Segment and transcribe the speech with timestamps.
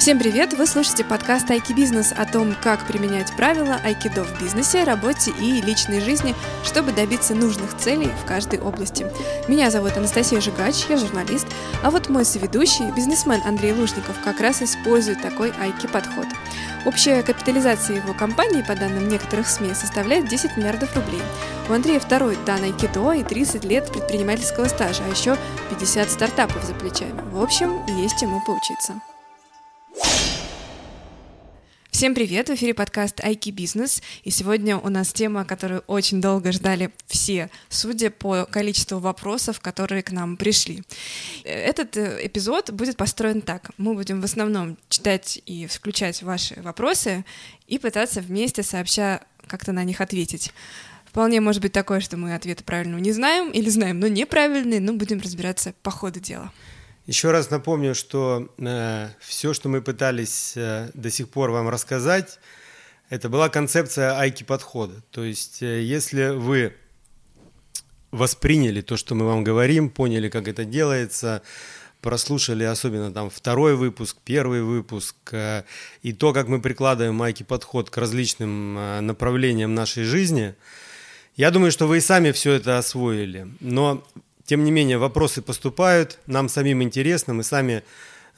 [0.00, 0.54] Всем привет!
[0.54, 5.60] Вы слушаете подкаст Айки Бизнес о том, как применять правила айкидо в бизнесе, работе и
[5.60, 6.34] личной жизни,
[6.64, 9.06] чтобы добиться нужных целей в каждой области.
[9.46, 11.46] Меня зовут Анастасия Жигач, я журналист,
[11.82, 16.28] а вот мой соведущий, бизнесмен Андрей Лужников, как раз использует такой айки-подход.
[16.86, 21.20] Общая капитализация его компании, по данным некоторых СМИ, составляет 10 миллиардов рублей.
[21.68, 25.36] У Андрея второй дан айкидо и 30 лет предпринимательского стажа, а еще
[25.68, 27.20] 50 стартапов за плечами.
[27.30, 28.94] В общем, есть ему поучиться.
[32.00, 32.48] Всем привет!
[32.48, 34.02] В эфире подкаст Айки Бизнес.
[34.24, 40.02] И сегодня у нас тема, которую очень долго ждали все, судя по количеству вопросов, которые
[40.02, 40.82] к нам пришли.
[41.44, 43.72] Этот э, эпизод будет построен так.
[43.76, 47.26] Мы будем в основном читать и включать ваши вопросы
[47.66, 50.54] и пытаться вместе, сообща, как-то на них ответить.
[51.04, 54.94] Вполне может быть такое, что мы ответы правильного не знаем или знаем, но неправильные, но
[54.94, 56.50] будем разбираться по ходу дела.
[57.10, 62.38] Еще раз напомню, что э, все, что мы пытались э, до сих пор вам рассказать,
[63.08, 65.02] это была концепция айки подхода.
[65.10, 66.72] То есть, э, если вы
[68.12, 71.42] восприняли то, что мы вам говорим, поняли, как это делается,
[72.00, 75.64] прослушали особенно там второй выпуск, первый выпуск, э,
[76.02, 80.54] и то, как мы прикладываем айки подход к различным э, направлениям нашей жизни,
[81.34, 83.48] я думаю, что вы и сами все это освоили.
[83.58, 84.06] Но
[84.44, 87.82] тем не менее, вопросы поступают, нам самим интересно, мы сами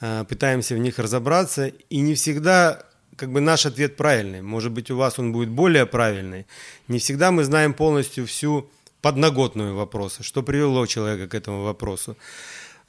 [0.01, 2.83] э, пытаемся в них разобраться, и не всегда
[3.15, 4.41] как бы наш ответ правильный.
[4.41, 6.45] Может быть, у вас он будет более правильный.
[6.87, 8.69] Не всегда мы знаем полностью всю
[9.01, 12.15] подноготную вопроса, что привело человека к этому вопросу.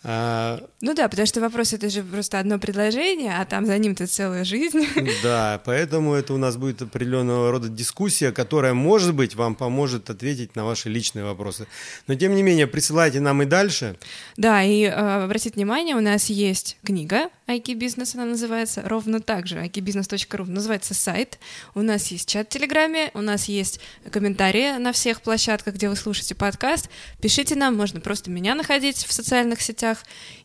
[0.07, 4.07] А, ну да, потому что вопрос это же просто одно предложение, а там за ним-то
[4.07, 4.87] целая жизнь.
[5.23, 10.55] Да, поэтому это у нас будет определенного рода дискуссия, которая, может быть, вам поможет ответить
[10.55, 11.67] на ваши личные вопросы.
[12.07, 13.97] Но тем не менее, присылайте нам и дальше.
[14.37, 19.47] Да, и э, обратите внимание, у нас есть книга IK Business, она называется, ровно так
[19.47, 21.39] же, ikbusiness.ru, называется сайт.
[21.75, 25.97] У нас есть чат в Телеграме, у нас есть комментарии на всех площадках, где вы
[25.97, 26.89] слушаете подкаст.
[27.21, 29.94] Пишите нам, можно просто меня находить в социальных сетях,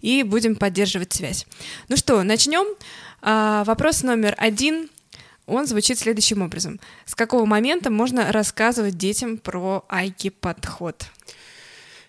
[0.02, 1.46] и будем поддерживать связь.
[1.88, 2.66] Ну что, начнем.
[3.22, 4.90] А, вопрос номер один.
[5.46, 6.80] Он звучит следующим образом.
[7.06, 11.06] С какого момента можно рассказывать детям про айки-подход?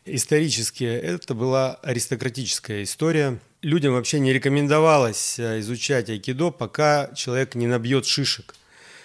[0.04, 7.66] Исторически это была аристократическая история– людям вообще не рекомендовалось э, изучать айкидо, пока человек не
[7.66, 8.54] набьет шишек.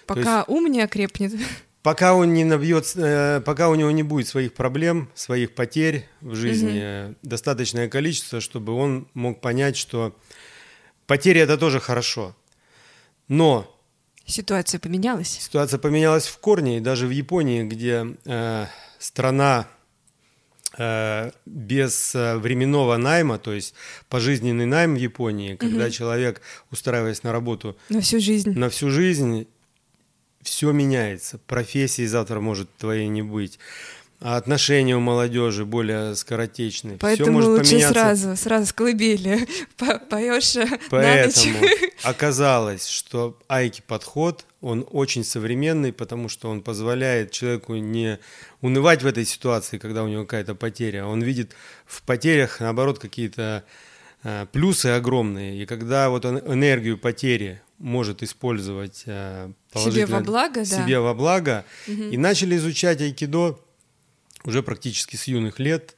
[0.06, 1.32] Пока есть, ум не окрепнет.
[1.86, 6.34] Пока он не набьет, э, пока у него не будет своих проблем, своих потерь в
[6.34, 7.14] жизни, угу.
[7.22, 10.12] достаточное количество, чтобы он мог понять, что
[11.06, 12.34] потери это тоже хорошо.
[13.28, 13.72] Но
[14.24, 15.28] ситуация поменялась.
[15.28, 18.66] Ситуация поменялась в корне, и даже в Японии, где э,
[18.98, 19.68] страна
[20.78, 23.72] Э, без э, временного найма, то есть
[24.10, 25.90] пожизненный найм в Японии, когда угу.
[25.90, 29.46] человек, устраиваясь на работу на всю жизнь, на всю жизнь,
[30.46, 31.38] все меняется.
[31.46, 33.58] Профессии завтра может твоей не быть.
[34.18, 36.96] А отношения у молодежи более скоротечные.
[36.98, 37.92] Поэтому Все может лучше поменяться.
[37.92, 39.46] сразу, сразу с колыбели
[40.08, 40.56] поешь
[40.88, 41.66] Поэтому
[42.02, 48.18] оказалось, что айки подход, он очень современный, потому что он позволяет человеку не
[48.62, 51.04] унывать в этой ситуации, когда у него какая-то потеря.
[51.04, 51.52] Он видит
[51.84, 53.64] в потерях, наоборот, какие-то
[54.22, 55.62] э, плюсы огромные.
[55.62, 61.00] И когда вот он энергию потери может использовать э, себе во благо, себе да.
[61.00, 62.04] во благо, угу.
[62.04, 63.58] и начали изучать айкидо
[64.44, 65.96] уже практически с юных лет.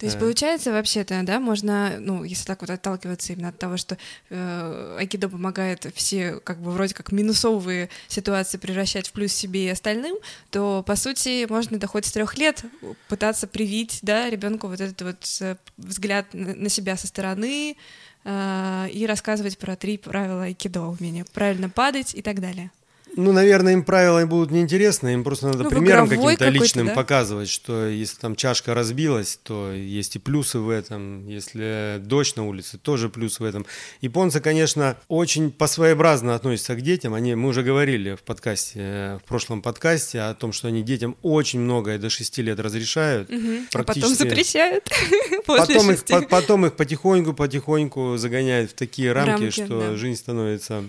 [0.00, 0.18] То есть, э.
[0.18, 3.98] получается, вообще-то, да, можно, ну, если так вот отталкиваться именно от того, что
[4.30, 9.68] э, айкидо помогает все, как бы, вроде как минусовые ситуации превращать в плюс себе и
[9.68, 10.16] остальным,
[10.50, 12.64] то, по сути, можно до хоть с трех лет
[13.08, 17.76] пытаться привить, да, ребенку вот этот вот э, взгляд на себя со стороны
[18.24, 22.70] и рассказывать про три правила айкидо, умение правильно падать и так далее.
[23.16, 26.94] Ну, наверное, им правила будут неинтересны, им просто надо ну, примером каким-то личным да?
[26.94, 32.46] показывать, что если там чашка разбилась, то есть и плюсы в этом, если дождь на
[32.46, 33.66] улице, тоже плюс в этом.
[34.00, 39.62] Японцы, конечно, очень по-своеобразно относятся к детям, они, мы уже говорили в подкасте, в прошлом
[39.62, 43.30] подкасте о том, что они детям очень многое до 6 лет разрешают.
[43.30, 43.52] Угу.
[43.74, 44.88] А потом запрещают
[45.46, 49.96] потом их, по, потом их потихоньку-потихоньку загоняют в такие рамки, рамки что да.
[49.96, 50.84] жизнь становится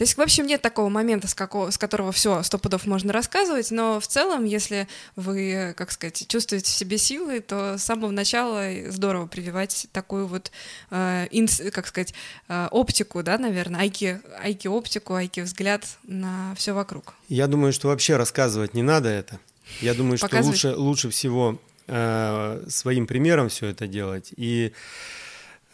[0.00, 3.12] то есть, в общем, нет такого момента, с, какого, с которого все сто пудов можно
[3.12, 8.10] рассказывать, но в целом, если вы, как сказать, чувствуете в себе силы, то с самого
[8.10, 10.52] начала здорово прививать такую вот,
[10.90, 12.14] э, инс, как сказать,
[12.48, 17.12] э, оптику, да, наверное, айки, айки оптику, айки взгляд на все вокруг.
[17.28, 19.38] Я думаю, что вообще рассказывать не надо это.
[19.82, 24.32] Я думаю, что лучше, лучше всего э, своим примером все это делать.
[24.34, 24.72] И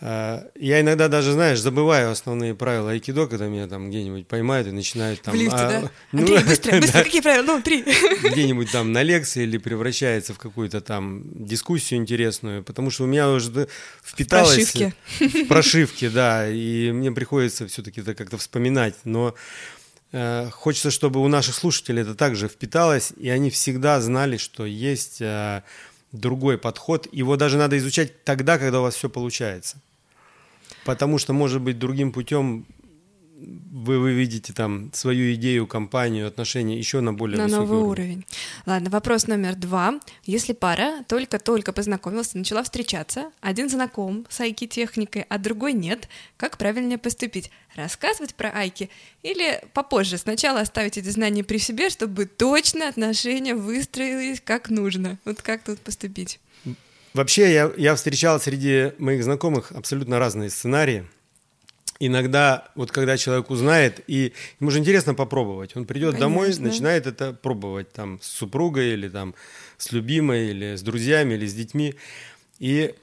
[0.00, 5.22] я иногда даже, знаешь, забываю основные правила айкидо, когда меня там где-нибудь поймают и начинают
[5.22, 5.34] там...
[5.34, 5.90] В лифте, а, да?
[6.12, 7.46] Ну, Андрей, быстро, быстро, да, какие правила?
[7.46, 7.82] Ну, три.
[8.22, 13.31] Где-нибудь там на лекции или превращается в какую-то там дискуссию интересную, потому что у меня
[13.31, 13.69] уже
[14.04, 14.69] впиталось...
[14.69, 14.94] В прошивке.
[15.19, 19.34] В прошивке, да, и мне приходится все-таки это как-то вспоминать, но
[20.12, 25.22] э, хочется, чтобы у наших слушателей это также впиталось, и они всегда знали, что есть...
[25.22, 25.62] Э,
[26.12, 27.08] другой подход.
[27.12, 29.79] Его даже надо изучать тогда, когда у вас все получается.
[30.85, 32.67] Потому что, может быть, другим путем
[33.38, 37.91] вы, вы видите там свою идею, компанию, отношения еще на более на высокий новый уровень.
[37.91, 38.27] уровень.
[38.65, 40.00] Ладно, вопрос номер два.
[40.25, 46.99] Если пара только-только познакомилась начала встречаться, один знаком с айки-техникой, а другой нет, как правильнее
[46.99, 47.50] поступить?
[47.75, 48.88] Рассказывать про айки
[49.23, 55.19] или попозже сначала оставить эти знания при себе, чтобы точно отношения выстроились как нужно?
[55.27, 56.41] Вот как тут поступить?
[57.12, 61.06] Вообще, я, я встречал среди моих знакомых абсолютно разные сценарии
[61.98, 66.28] иногда, вот когда человек узнает, и ему же интересно попробовать, он придет Конечно.
[66.28, 69.34] домой, начинает это пробовать там с супругой или там
[69.78, 71.94] с любимой, или с друзьями, или с детьми.
[72.58, 72.94] И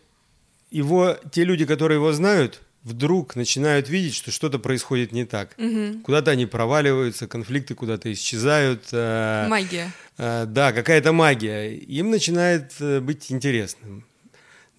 [0.71, 5.55] его, те люди, которые его знают, вдруг начинают видеть, что что-то происходит не так.
[5.57, 6.01] Угу.
[6.03, 8.85] Куда-то они проваливаются, конфликты куда-то исчезают.
[8.91, 9.91] Э, магия.
[10.17, 11.75] Э, да, какая-то магия.
[11.75, 14.05] Им начинает э, быть интересным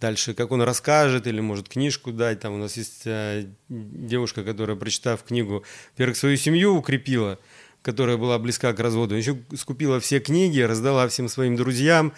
[0.01, 2.41] дальше, как он расскажет, или может книжку дать.
[2.41, 7.39] Там у нас есть э, девушка, которая, прочитав книгу, во-первых, свою семью укрепила,
[7.83, 12.13] которая была близка к разводу, еще скупила все книги, раздала всем своим друзьям.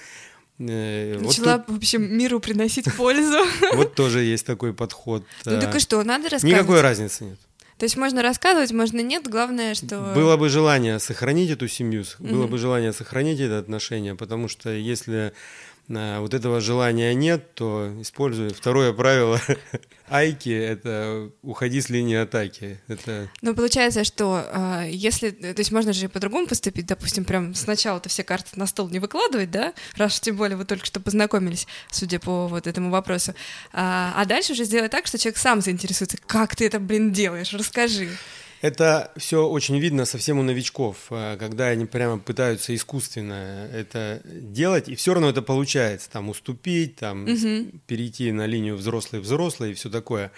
[0.59, 1.75] Э, Начала, вот тут...
[1.75, 3.45] в общем, миру приносить пользу.
[3.75, 5.25] Вот тоже есть такой подход.
[5.45, 6.55] Ну так и что, надо рассказывать?
[6.55, 7.39] Никакой разницы нет.
[7.79, 10.13] То есть можно рассказывать, можно нет, главное, что...
[10.15, 15.35] Было бы желание сохранить эту семью, было бы желание сохранить это отношение, потому что если
[15.89, 19.41] вот этого желания нет, то используй второе правило
[20.09, 22.81] айки– это уходи с линии атаки.
[22.89, 23.29] Это...
[23.43, 25.31] Ну, получается, что э, если…
[25.31, 29.51] То есть можно же по-другому поступить, допустим, прям сначала-то все карты на стол не выкладывать,
[29.51, 33.35] да, раз тем более вы только что познакомились, судя по вот этому вопросу,
[33.73, 37.53] а, а дальше уже сделать так, что человек сам заинтересуется, как ты это, блин, делаешь,
[37.53, 38.11] расскажи.
[38.67, 44.89] Это все очень видно совсем у новичков, э, когда они прямо пытаются искусственно это делать,
[44.89, 47.71] и все равно это получается, там уступить, там угу.
[47.87, 50.33] перейти на линию взрослый-взрослый и все такое.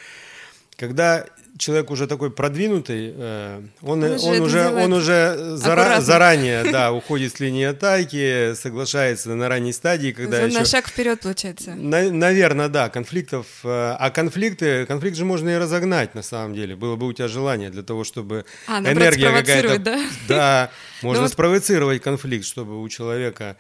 [0.79, 1.27] Когда
[1.59, 7.35] человек уже такой продвинутый, э, он, он, он уже, он уже зара, заранее да, уходит
[7.35, 10.65] с линии атаки, соглашается на ранней стадии, когда на еще...
[10.65, 11.75] шаг вперед получается.
[11.75, 13.47] На, наверное, да, конфликтов.
[13.65, 16.77] Э, а конфликты, конфликт же можно и разогнать на самом деле.
[16.77, 19.79] Было бы у тебя желание для того, чтобы а, энергия какая-то...
[19.81, 20.71] Да, да
[21.03, 23.57] можно ну, спровоцировать конфликт, чтобы у человека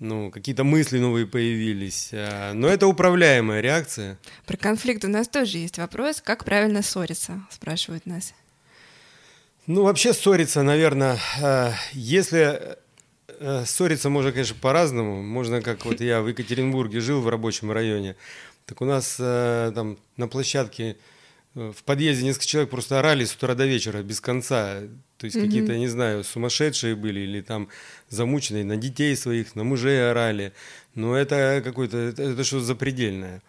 [0.00, 2.10] ну, какие-то мысли новые появились.
[2.12, 4.18] А, но это управляемая реакция.
[4.46, 6.20] Про конфликт у нас тоже есть вопрос.
[6.20, 8.34] Как правильно ссориться, спрашивают нас.
[9.66, 12.78] Ну, вообще ссориться, наверное, а, если
[13.40, 15.22] э, ссориться можно, конечно, по-разному.
[15.22, 18.16] Можно, как вот я в Екатеринбурге жил в рабочем районе,
[18.64, 20.96] так у нас э, там на площадке
[21.54, 24.80] э, в подъезде несколько человек просто орали с утра до вечера без конца.
[25.18, 25.44] То есть mm-hmm.
[25.44, 27.68] какие-то, не знаю, сумасшедшие были или там
[28.10, 30.52] замученные, на детей своих, на мужей орали.
[30.94, 33.40] Но это какое-то, это, это что-то запредельное.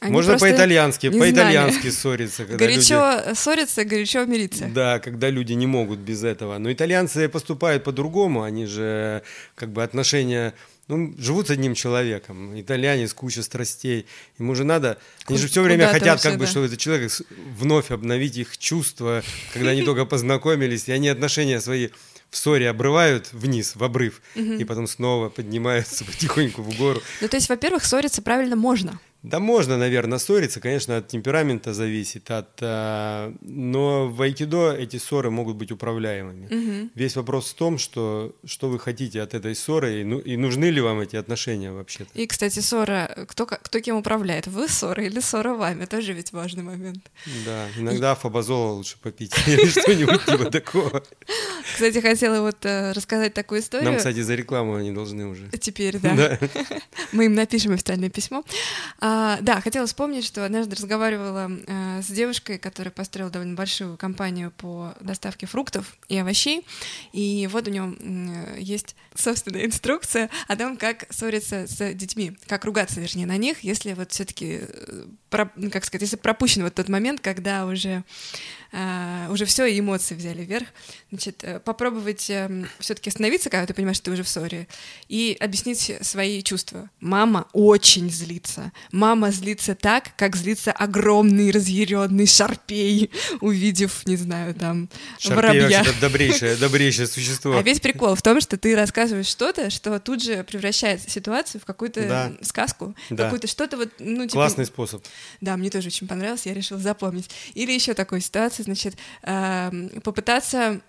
[0.00, 2.44] Они Можно по-итальянски, по-итальянски ссориться.
[2.44, 3.34] Когда горячо люди...
[3.36, 4.68] ссориться, горячо мириться.
[4.74, 6.58] Да, когда люди не могут без этого.
[6.58, 9.22] Но итальянцы поступают по-другому, они же
[9.54, 10.54] как бы отношения
[10.88, 14.06] ну, живут с одним человеком, итальянец, куча страстей,
[14.38, 16.50] ему же надо, они же все время хотят, вообще, как бы, да.
[16.50, 17.12] чтобы этот человек
[17.56, 19.22] вновь обновить их чувства,
[19.52, 21.90] когда они только познакомились, и они отношения свои
[22.32, 27.00] в ссоре обрывают вниз, в обрыв, и потом снова поднимаются потихоньку в гору.
[27.20, 28.98] Ну, то есть, во-первых, ссориться правильно можно.
[29.22, 35.30] Да можно, наверное, ссориться, конечно, от темперамента зависит, от, а, но в айкидо эти ссоры
[35.30, 36.46] могут быть управляемыми.
[36.46, 36.90] Угу.
[36.96, 40.64] Весь вопрос в том, что, что вы хотите от этой ссоры, и, ну, и нужны
[40.66, 42.10] ли вам эти отношения вообще-то.
[42.14, 46.64] И, кстати, ссора, кто, кто кем управляет, вы ссора или ссора вами, тоже ведь важный
[46.64, 47.04] момент.
[47.46, 48.16] Да, иногда и...
[48.16, 51.02] фабазола лучше попить или что-нибудь типа такого.
[51.72, 53.88] Кстати, хотела вот э, рассказать такую историю.
[53.88, 55.48] Нам, кстати, за рекламу они должны уже.
[55.60, 56.40] Теперь, да.
[57.12, 58.42] Мы им напишем официальное письмо.
[58.98, 64.50] А, да, хотела вспомнить, что однажды разговаривала а, с девушкой, которая построила довольно большую компанию
[64.50, 66.66] по доставке фруктов и овощей.
[67.12, 67.94] И вот у нее
[68.58, 73.92] есть собственная инструкция о том, как ссориться с детьми, как ругаться, вернее, на них, если
[73.92, 78.04] вот все-таки, э, как сказать, если пропущен вот тот момент, когда уже
[78.74, 80.66] а, уже все, и эмоции взяли вверх.
[81.10, 84.66] Значит, э, попробовать э, все-таки остановиться, когда ты понимаешь, что ты уже в ссоре,
[85.08, 86.88] и объяснить свои чувства.
[86.98, 88.72] Мама очень злится.
[88.90, 93.10] Мама злится так, как злится огромный разъяренный шарпей,
[93.42, 94.88] увидев, не знаю, там,
[95.18, 95.84] Шарпей воробья.
[96.00, 97.58] добрейшее, добрейшее существо.
[97.58, 101.64] А весь прикол в том, что ты рассказываешь что-то, что тут же превращает ситуацию в
[101.64, 102.32] какую-то Да.
[102.42, 103.24] сказку, Да.
[103.24, 104.34] какую-то что-то вот, ну, типа...
[104.34, 105.04] Классный способ.
[105.40, 107.30] Да, мне тоже очень понравилось, я решила запомнить.
[107.54, 108.96] Или еще такой ситуации, значит,
[110.02, 110.80] попытаться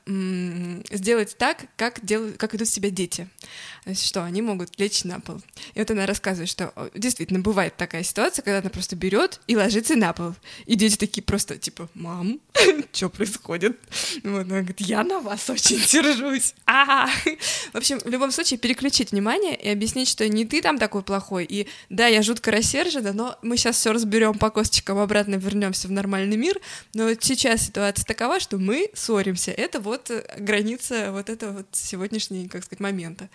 [0.91, 3.27] сделать так, как, делают, как идут себя дети.
[3.93, 5.41] Что, они могут лечь на пол.
[5.73, 9.95] И вот она рассказывает, что действительно бывает такая ситуация, когда она просто берет и ложится
[9.95, 10.33] на пол.
[10.65, 12.39] И дети такие просто, типа, мам,
[12.93, 13.77] что происходит?
[14.23, 16.53] Вот, она говорит, я на вас очень сержусь.
[16.65, 17.07] А!
[17.73, 21.45] В общем, в любом случае, переключить внимание и объяснить, что не ты там такой плохой,
[21.45, 25.91] и да, я жутко рассержена, но мы сейчас все разберем по косточкам, обратно вернемся в
[25.91, 26.59] нормальный мир,
[26.93, 29.51] но вот сейчас ситуация такова, что мы ссоримся.
[29.51, 33.29] Это вот э, граница вот этого вот сегодняшней, как сказать, момента.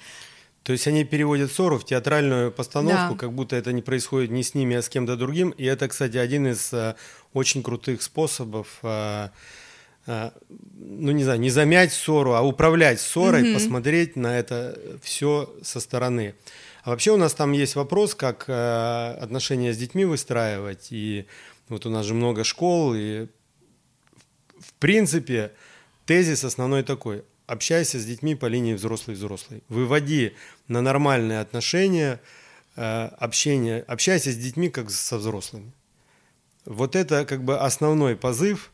[0.65, 3.19] То есть они переводят ссору в театральную постановку, Да.
[3.19, 5.51] как будто это не происходит не с ними, а с кем-то другим.
[5.51, 6.95] И это, кстати, один из э,
[7.33, 9.31] очень крутых способов, э,
[10.09, 13.55] ну не знаю, не замять ссору, а управлять ссорой, Мгм.
[13.55, 16.35] посмотреть на это все со стороны.
[16.83, 20.89] А вообще у нас там есть вопрос, как э, отношения с детьми выстраивать.
[20.91, 21.27] И
[21.69, 23.27] вот у нас же много школ, и
[24.59, 25.53] в принципе
[26.07, 27.23] тезис основной такой.
[27.47, 29.63] Общайся с детьми по линии взрослый-взрослый.
[29.69, 30.35] Выводи
[30.69, 32.21] на нормальные отношения,
[32.77, 35.73] э, общение, общайся с детьми как со взрослыми.
[36.65, 38.71] Вот это как бы основной позыв.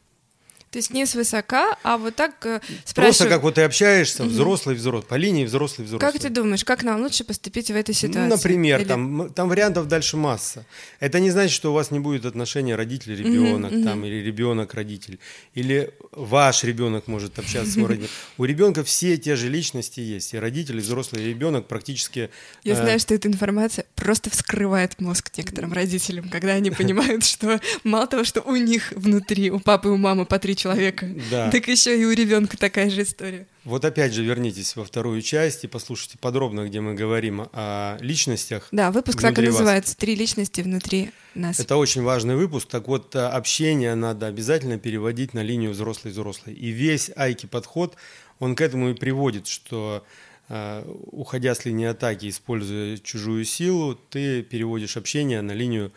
[0.74, 5.06] То есть не свысока, а вот так э, Просто спрашиваю, как вот ты общаешься, взрослый-взрослый,
[5.08, 6.00] по линии взрослый-взрослый.
[6.00, 8.28] как ты думаешь, как нам лучше поступить в этой ситуации?
[8.28, 10.66] Ну, например, Или- там, там вариантов дальше масса.
[10.98, 15.20] Это не значит, что у вас не будет отношения родитель-ребенок, там, или ребенок-родитель,
[15.54, 18.08] или ваш ребенок может общаться с родителем.
[18.38, 22.30] У ребенка все те же личности есть, и родитель, и взрослый, и ребенок практически.
[22.64, 27.60] Я э, знаю, что эта информация просто вскрывает мозг некоторым родителям, когда они понимают, что
[27.84, 31.50] мало того, что у них внутри, у папы и у мамы по три человека, Да.
[31.50, 33.46] так еще и у ребенка такая же история.
[33.64, 38.68] Вот опять же вернитесь во вторую часть и послушайте подробно, где мы говорим о личностях.
[38.72, 39.50] Да, выпуск так и вас.
[39.52, 41.60] называется «Три личности внутри нас».
[41.60, 42.68] Это очень важный выпуск.
[42.68, 46.54] Так вот, э, общение надо обязательно переводить на линию взрослый-взрослый.
[46.54, 47.96] И весь Айки подход,
[48.38, 50.04] он к этому и приводит, что
[50.48, 55.90] э, уходя с линии атаки, используя чужую силу, ты переводишь общение на линию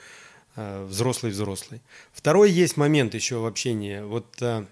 [0.57, 1.81] взрослый-взрослый.
[2.13, 4.01] Второй есть момент еще в общении.
[4.01, 4.65] Вот э,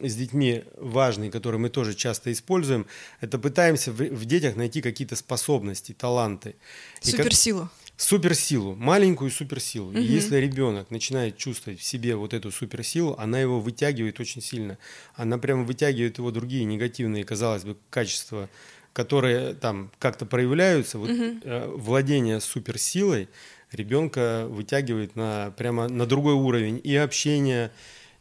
[0.00, 2.86] с детьми важный, который мы тоже часто используем,
[3.20, 6.56] это пытаемся в, в детях найти какие-то способности, таланты.
[7.02, 7.68] Как- Суперсилу.
[7.96, 9.92] суперсилу, маленькую суперсилу.
[9.92, 10.02] И Мгм.
[10.04, 14.78] если ребенок начинает чувствовать в себе вот эту суперсилу, она его вытягивает очень сильно.
[15.14, 18.48] Она прямо вытягивает его другие негативные, казалось бы, качества,
[18.94, 20.98] которые там как-то проявляются.
[20.98, 23.28] Вот э, владение суперсилой
[23.72, 27.70] ребенка вытягивает на прямо на другой уровень и общения,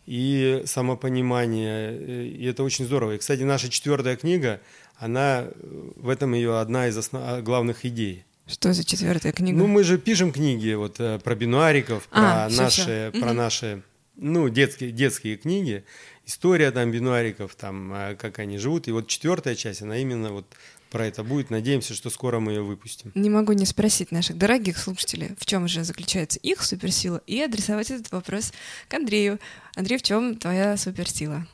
[0.06, 1.91] и самопонимания.
[1.91, 3.13] э, И это очень здорово.
[3.13, 4.60] И, кстати, наша четвертая книга,
[4.98, 8.24] она э, в этом ее одна из основ- главных идей.
[8.48, 9.58] Что за четвертая книга?
[9.58, 13.20] Ну, мы же пишем книги вот э, про бинуариков, про А, наши, всё.
[13.20, 13.36] про Мгм.
[13.38, 13.82] наши,
[14.15, 15.84] ну, детские, детские книги,
[16.25, 18.88] история там бинуариков, там, э, как они живут.
[18.88, 20.46] И вот четвертая часть, она именно вот
[20.89, 21.50] про это будет.
[21.50, 23.12] Надеемся, что скоро мы ее выпустим.
[23.15, 27.91] Не могу не спросить наших дорогих слушателей, в чем же заключается их суперсила, и адресовать
[27.91, 28.51] этот вопрос
[28.88, 29.39] к Андрею.
[29.75, 31.48] Андрей, в чем твоя суперсила?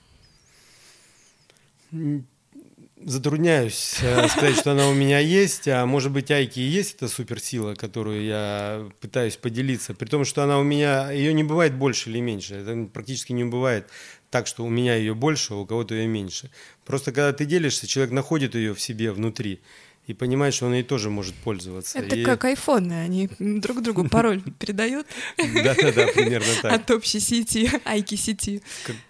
[3.05, 7.07] Затрудняюсь э, сказать, что она у меня есть, а может быть, Айки и есть эта
[7.07, 12.09] суперсила, которую я пытаюсь поделиться, при том, что она у меня, ее не бывает больше
[12.09, 13.89] или меньше, это практически не бывает
[14.29, 16.49] так, что у меня ее больше, а у кого-то ее меньше.
[16.85, 19.61] Просто когда ты делишься, человек находит ее в себе внутри
[20.07, 21.97] и понимает, что он ей тоже может пользоваться.
[21.97, 26.73] Это И- как айфоны, они друг другу пароль передают Да-да-да, примерно так.
[26.73, 28.61] от общей сети, айки сети.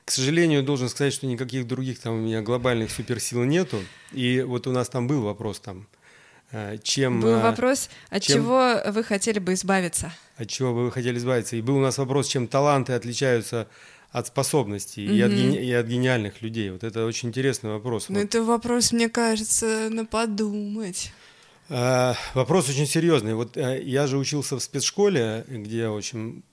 [0.05, 3.83] К, сожалению, должен сказать, что никаких других там у меня глобальных суперсил нету.
[4.13, 5.85] И вот у нас там был вопрос там,
[6.51, 7.19] э, чем...
[7.19, 10.13] Был э, вопрос, от чем- чего вы хотели бы избавиться?
[10.37, 11.57] От чего бы вы хотели избавиться?
[11.57, 13.67] И был у нас вопрос, чем таланты отличаются
[14.19, 16.69] от способностей и, от, гени- и от гениальных людей.
[16.71, 18.07] Вот это очень интересный вопрос.
[18.09, 18.23] Ну, Вот.
[18.25, 21.11] это вопрос, мне кажется, на подумать.
[21.69, 23.33] Э, Вопрос очень серьезный.
[23.33, 26.43] Вот э, я же учился в спецшколе, где очень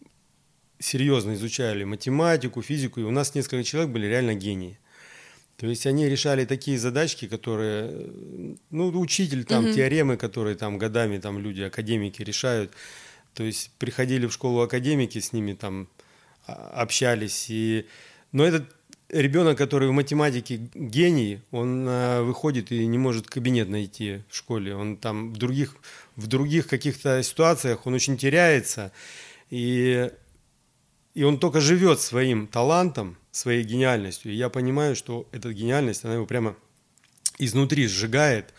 [0.80, 4.78] серьезно изучали математику, физику, и у нас несколько человек были реально гении.
[5.56, 9.74] То есть они решали такие задачки, которые, э, ну, учитель там, Мгм.
[9.74, 12.72] теоремы, которые там годами там люди, академики решают.
[13.34, 16.01] То есть приходили в школу академики, с ними там а,
[16.46, 17.46] общались.
[17.48, 17.86] И...
[18.32, 18.66] Но это
[19.12, 24.74] ребенок, который в математике гений, он э, выходит и не может кабинет найти в школе.
[24.74, 25.76] Он там в других,
[26.16, 28.90] в других каких-то ситуациях он очень теряется.
[29.50, 30.10] И,
[31.14, 34.32] и он только живет своим талантом, своей гениальностью.
[34.32, 36.56] И я понимаю, что эта гениальность, она его прямо
[37.38, 38.54] изнутри сжигает.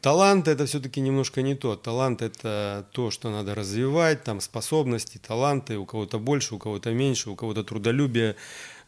[0.00, 1.74] Талант это все-таки немножко не то.
[1.74, 7.30] Талант это то, что надо развивать, там способности, таланты, у кого-то больше, у кого-то меньше,
[7.30, 8.36] у кого-то трудолюбие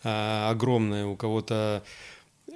[0.05, 1.83] э, огромное, у кого-то...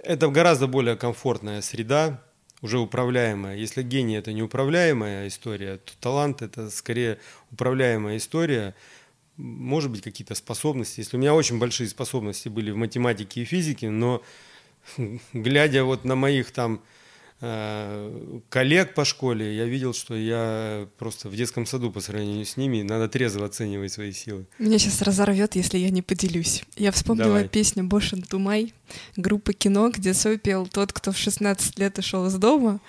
[0.05, 2.23] Это гораздо более комфортная среда,
[2.63, 3.57] уже управляемая.
[3.57, 7.19] Если гений это неуправляемая история, то талант это скорее
[7.51, 8.77] управляемая история.
[9.37, 11.01] Может быть, какие-то способности.
[11.01, 14.23] Если у меня очень большие способности были в математике и физике, но
[15.33, 16.81] глядя вот на моих там
[17.41, 22.83] коллег по школе, я видел, что я просто в детском саду по сравнению с ними,
[22.83, 24.47] надо трезво оценивать свои силы.
[24.59, 26.65] Меня сейчас разорвет, если я не поделюсь.
[26.77, 27.49] Я вспомнила Давай.
[27.49, 28.73] песню «Бошен Тумай»
[29.17, 32.81] группы «Кино», где Сой пел «Тот, кто в 16 лет ушел из дома,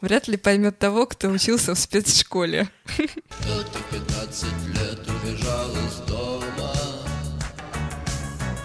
[0.00, 2.68] вряд ли поймет того, кто учился в спецшколе».
[2.96, 6.74] Тот, кто в 15 лет убежал из дома,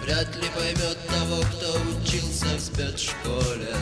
[0.02, 3.74] вряд ли поймет того, кто учился в спецшколе.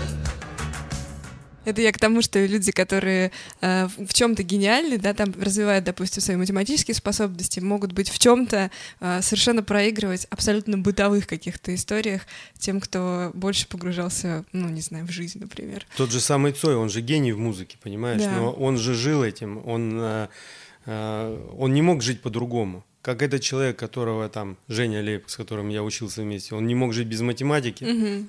[1.66, 6.22] Это я к тому, что люди, которые э, в чем-то гениальны, да, там развивают, допустим,
[6.22, 8.70] свои математические способности, могут быть в чем-то
[9.00, 12.22] э, совершенно проигрывать абсолютно бытовых каких-то историях
[12.58, 15.84] тем, кто больше погружался, ну, не знаю, в жизнь, например.
[15.96, 18.22] Тот же самый Цой, он же гений в музыке, понимаешь?
[18.22, 18.30] Да.
[18.30, 20.28] Но он же жил этим, он, э,
[20.86, 25.68] э, он не мог жить по-другому как этот человек, которого там Женя Лейб, с которым
[25.68, 27.84] я учился вместе, он не мог жить без математики.
[27.84, 28.28] Угу.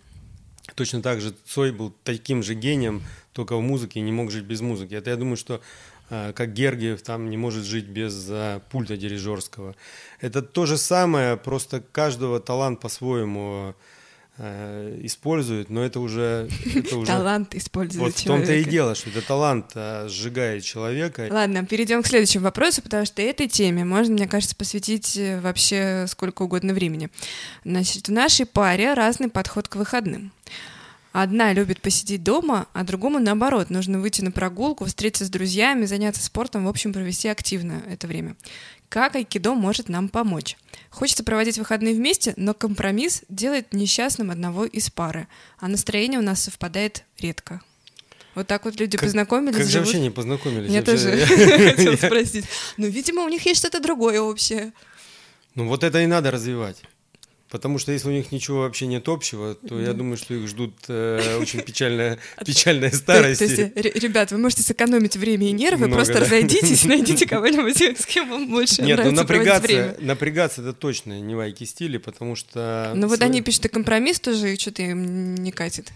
[0.76, 3.02] Точно так же Цой был таким же гением,
[3.38, 4.96] только в музыке и не мог жить без музыки.
[4.96, 5.62] Это я думаю, что
[6.10, 9.76] э, как Гергиев там не может жить без а, пульта дирижерского.
[10.20, 13.76] Это то же самое, просто каждого талант по-своему
[14.40, 16.50] э, использует, но это уже...
[16.76, 21.28] Это уже талант использует Вот в том-то и дело, что это талант а, сжигает человека.
[21.30, 26.06] Ладно, перейдем к следующему вопросу, потому что этой теме можно, мне кажется, посвятить э, вообще
[26.08, 27.10] сколько угодно времени.
[27.64, 30.32] Значит, в нашей паре разный подход к выходным.
[31.20, 33.72] Одна любит посидеть дома, а другому наоборот.
[33.72, 38.36] Нужно выйти на прогулку, встретиться с друзьями, заняться спортом, в общем, провести активно это время.
[38.88, 40.58] Как айкидо может нам помочь?
[40.92, 45.28] Хочется проводить выходные вместе, но компромисс делает несчастным одного из пары,
[45.58, 47.62] а настроение у нас совпадает редко.
[48.36, 49.58] Вот так вот люди как, познакомились.
[49.58, 49.88] Как же живут...
[49.88, 50.70] вообще не познакомились?
[50.70, 52.46] Я тоже хотела спросить.
[52.78, 54.72] Ну, видимо, у них есть что-то другое общее.
[55.56, 56.84] Ну, вот это и надо развивать.
[57.50, 60.74] Потому что если у них ничего вообще нет общего, то я думаю, что их ждут
[60.90, 63.40] э, очень печальная, печальная старость.
[63.40, 66.20] То, есть, ребят, вы можете сэкономить время и нервы, Много, просто да.
[66.22, 71.64] разойдитесь, найдите кого-нибудь, с кем вам больше Нет, ну напрягаться, напрягаться это точно не вайки
[71.64, 72.92] стили, потому что...
[72.96, 75.92] Ну вот они пишут, и компромисс тоже, и что-то им не катит.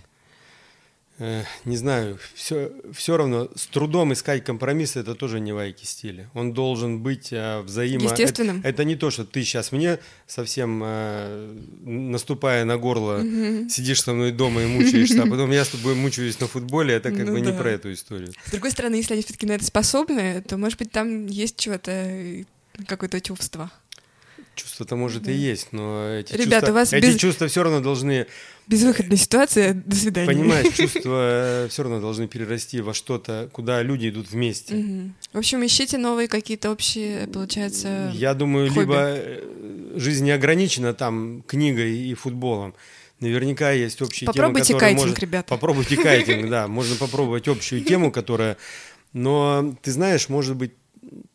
[1.24, 6.28] Э, не знаю, все, все равно с трудом искать компромисс это тоже не вайки стиля.
[6.34, 8.06] Он должен быть э, взаимо...
[8.06, 8.58] Естественным.
[8.62, 13.70] Это, это не то, что ты сейчас мне совсем э, наступая на горло, угу.
[13.70, 17.12] сидишь со мной дома и мучаешься, а потом я с тобой мучаюсь на футболе, это
[17.12, 17.52] как ну, бы да.
[17.52, 18.34] не про эту историю.
[18.48, 22.44] С другой стороны, если они все-таки на это способны, то, может быть, там есть чего-то,
[22.88, 23.70] какое-то чувство.
[24.56, 27.16] Чувство-то может и есть, но эти, Ребята, чувства, у вас эти без...
[27.18, 28.28] чувства все равно должны...
[28.68, 30.28] Безвыходная ситуация, до свидания.
[30.28, 34.76] Понимаешь, чувства все равно должны перерасти во что-то, куда люди идут вместе.
[34.76, 35.12] Угу.
[35.34, 38.80] В общем, ищите новые какие-то общие, получается, Я думаю, хобби.
[38.80, 42.76] либо э, жизнь не ограничена там книгой и футболом,
[43.22, 45.48] Наверняка есть общие Попробуйте темы, которые кайтинг, ребята.
[45.48, 46.68] Попробуйте кайтинг, да.
[46.68, 48.58] Можно попробовать общую тему, которая...
[49.14, 50.74] Но ты знаешь, может быть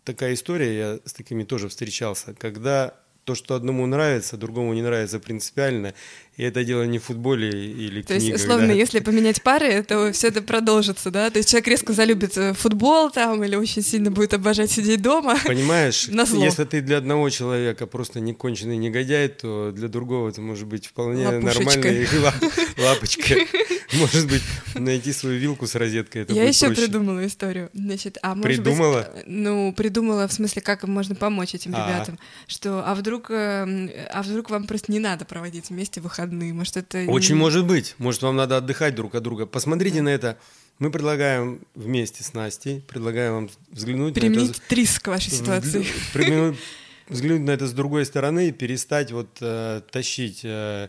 [0.03, 2.95] такая история, я с такими тоже встречался, когда
[3.27, 5.95] то, что одному нравится, другому не нравится принципиально,
[6.37, 8.73] и это дело не в футболе или То есть, условно, да.
[8.75, 11.31] если поменять пары, то все это продолжится, да?
[11.31, 15.39] То есть человек резко залюбит э, футбол там или очень сильно будет обожать сидеть дома.
[15.45, 20.67] Понимаешь, если ты для одного человека просто не конченый негодяй, то для другого это может
[20.67, 22.07] быть вполне нормальной
[22.79, 23.35] лапочка.
[23.93, 24.43] Может быть,
[24.75, 26.23] найти свою вилку с розеткой.
[26.23, 26.83] Это Я еще проще.
[26.83, 27.71] придумала историю.
[27.73, 29.11] Значит, а может придумала?
[29.15, 31.87] Быть, ну, придумала в смысле, как можно помочь этим а.
[31.87, 32.19] ребятам.
[32.49, 36.53] Что, а вдруг, эм, а вдруг вам просто не надо проводить вместе выходные выходные?
[36.53, 37.05] Может, это...
[37.09, 37.41] Очень не...
[37.41, 37.95] может быть.
[37.99, 39.47] Может, вам надо отдыхать друг от друга.
[39.47, 40.39] Посмотрите на это.
[40.79, 44.61] Мы предлагаем вместе с Настей, предлагаем вам взглянуть Применить на это...
[44.69, 45.87] триск к вашей ситуации.
[46.13, 46.59] Взглянуть,
[47.09, 50.89] взглянуть на это с другой стороны и перестать вот э, тащить э,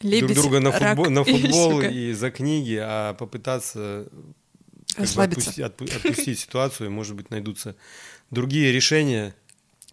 [0.00, 4.08] Лебедь, друг друга на футбол, на футбол и, и за книги, а попытаться
[4.96, 5.52] Расслабиться.
[5.56, 7.76] Бы, отпустить, отпустить ситуацию, и, может быть, найдутся
[8.30, 9.36] другие решения.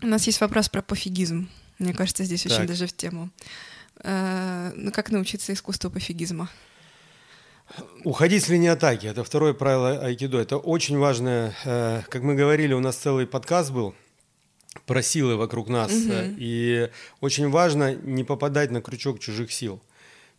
[0.01, 1.49] У нас есть вопрос про пофигизм.
[1.77, 2.53] Мне кажется, здесь так.
[2.53, 3.29] очень даже в тему.
[4.03, 6.49] Э, ну, как научиться искусству пофигизма?
[8.03, 10.39] Уходить с линии атаки– это второе правило айкидо.
[10.39, 11.55] Это очень важное.
[11.65, 13.95] Э, как мы говорили, у нас целый подкаст был
[14.86, 15.91] про силы вокруг нас.
[15.91, 16.36] Угу.
[16.38, 16.89] И
[17.21, 19.81] очень важно не попадать на крючок чужих сил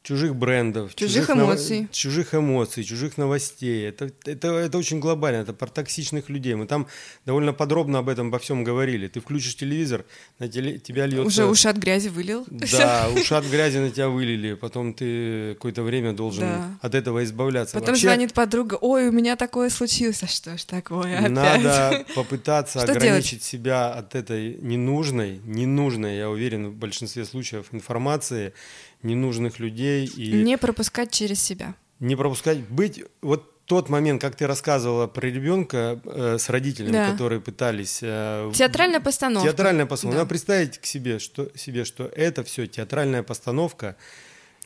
[0.06, 1.90] чужих брендов, чужих, чужих эмоций, нов...
[1.90, 3.88] чужих эмоций, чужих новостей.
[3.88, 6.54] Это, это, это очень глобально, это про токсичных людей.
[6.54, 6.86] Мы там
[7.24, 9.08] довольно подробно об этом во всем говорили.
[9.08, 10.04] Ты включишь телевизор,
[10.38, 10.78] на теле...
[10.78, 11.26] тебя льется...
[11.26, 12.46] Уже ушат грязи вылил.
[12.48, 16.78] Да, ушат грязи на тебя вылили, потом ты какое-то время должен да.
[16.82, 17.74] от этого избавляться.
[17.74, 18.06] Потом Вообще...
[18.06, 21.32] звонит подруга, ой, у меня такое случилось, а что ж такое опять?
[21.32, 28.52] Надо попытаться ограничить себя от этой ненужной, ненужной, я уверен, в большинстве случаев информации,
[29.02, 30.06] ненужных людей.
[30.06, 31.74] И не пропускать через себя.
[32.00, 32.58] Не пропускать.
[32.68, 37.10] Быть вот тот момент, как ты рассказывала про ребенка э, с родителями, да.
[37.10, 37.98] которые пытались...
[38.02, 39.48] Э, театральная постановка.
[39.48, 40.16] Театральная постановка.
[40.16, 40.22] Да.
[40.22, 43.96] Надо представить к себе, что, себе, что это все театральная постановка,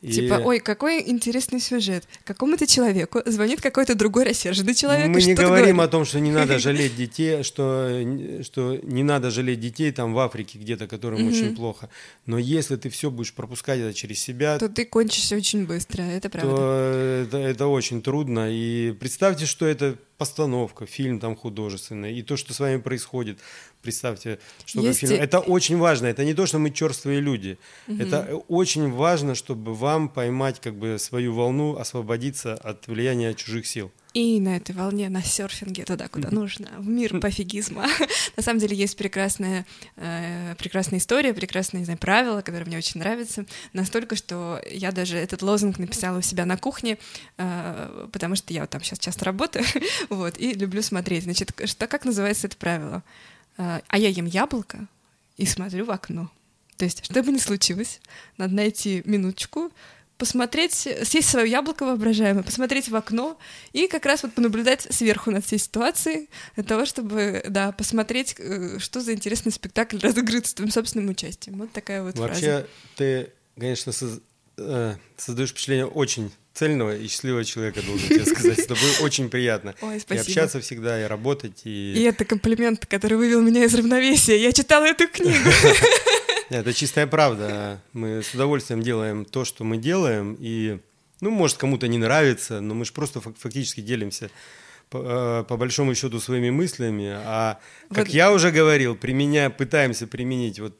[0.02, 0.12] и...
[0.12, 2.04] Типа, ой, какой интересный сюжет.
[2.24, 5.08] Какому-то человеку звонит какой-то другой рассерженный человек.
[5.08, 5.80] Мы не говорим говорит?
[5.80, 8.00] о том, что не надо жалеть детей, что,
[8.42, 11.90] что не надо жалеть детей там в Африке где-то, которым очень плохо.
[12.24, 16.30] Но если ты все будешь пропускать это через себя, то ты кончишься очень быстро, это
[16.30, 16.56] правда.
[16.56, 18.48] То это, это очень трудно.
[18.50, 23.38] И представьте, что это постановка, фильм там художественный, и то, что с вами происходит.
[23.82, 25.00] Представьте, что Есть...
[25.00, 25.14] фильм.
[25.14, 26.08] Это очень важно.
[26.08, 27.56] Это не то, что мы черствые люди.
[27.88, 28.02] Угу.
[28.02, 33.90] Это очень важно, чтобы вам поймать как бы свою волну, освободиться от влияния чужих сил.
[34.12, 37.86] И на этой волне, на серфинге туда, куда нужно, в мир пофигизма.
[38.36, 39.64] на самом деле есть прекрасная,
[39.96, 43.46] э, прекрасная история, прекрасные, не знаю, правила, которые мне очень нравятся.
[43.72, 46.98] Настолько, что я даже этот лозунг написала у себя на кухне,
[47.36, 49.64] э, потому что я вот там сейчас часто работаю,
[50.08, 51.24] вот, и люблю смотреть.
[51.24, 53.04] Значит, что, как называется это правило?
[53.58, 54.88] Э, а я ем яблоко
[55.36, 56.30] и смотрю в окно.
[56.76, 58.00] То есть, что бы ни случилось,
[58.38, 59.70] надо найти минуточку,
[60.20, 63.38] посмотреть, съесть свое яблоко воображаемое, посмотреть в окно
[63.72, 68.78] и как раз вот понаблюдать сверху над всей ситуацией для того, чтобы, да, посмотреть, э,
[68.78, 71.58] что за интересный спектакль разыгрывается с твоим собственным участием.
[71.58, 72.66] Вот такая вот Вообще, фраза.
[72.96, 74.20] ты, конечно, соз...
[74.58, 78.60] э, создаешь впечатление очень цельного и счастливого человека, должен тебе сказать.
[78.60, 79.74] С тобой очень приятно.
[79.80, 80.22] Ой, спасибо.
[80.22, 81.62] И общаться всегда, и работать.
[81.64, 81.94] И...
[81.94, 84.36] и это комплимент, который вывел меня из равновесия.
[84.36, 85.50] Я читала эту книгу.
[86.50, 87.80] Это чистая правда.
[87.92, 90.80] Мы с удовольствием делаем то, что мы делаем, и,
[91.20, 94.30] ну, может, кому-то не нравится, но мы же просто фактически делимся
[94.90, 97.12] по, э, по большому счету своими мыслями.
[97.14, 97.60] А,
[97.90, 98.08] как вот.
[98.08, 100.76] я уже говорил, применяя, пытаемся применить вот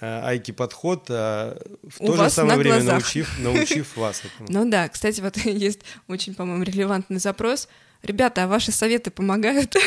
[0.00, 2.94] э, айки подход, а в У то же самое время глазах.
[2.94, 4.48] научив, научив вас этому.
[4.50, 7.68] Ну да, кстати, вот есть очень, по-моему, релевантный запрос–
[8.02, 9.76] ребята, а ваши советы помогают?